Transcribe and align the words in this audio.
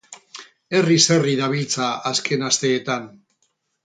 Herriz 0.77 1.03
herri 1.15 1.33
dabiltza 1.41 1.89
azken 2.13 2.47
asteetan. 2.47 3.07